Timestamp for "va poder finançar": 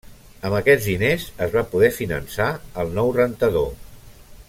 1.57-2.47